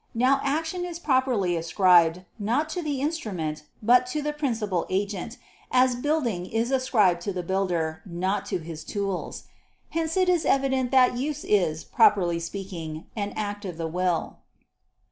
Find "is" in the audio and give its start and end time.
0.83-0.97, 6.47-6.71, 10.27-10.43, 11.45-11.83